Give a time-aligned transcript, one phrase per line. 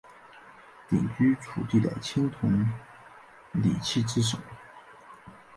[0.89, 2.67] 鼎居楚地的青铜
[3.53, 4.39] 礼器之首。